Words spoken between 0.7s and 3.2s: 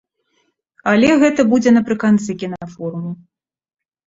Але гэта будзе напрыканцы кінафоруму.